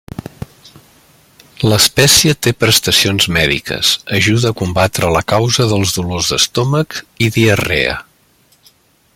[1.71, 7.97] L'espècie té prestacions mèdiques, ajuda a combatre la causa dels dolors d'estómac i diarrea.